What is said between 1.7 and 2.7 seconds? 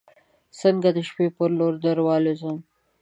دروالوزم